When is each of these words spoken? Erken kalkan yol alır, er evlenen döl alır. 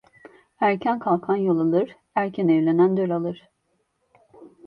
Erken 0.61 0.99
kalkan 0.99 1.35
yol 1.37 1.59
alır, 1.59 1.95
er 2.15 2.37
evlenen 2.39 2.97
döl 2.97 3.09
alır. 3.15 3.49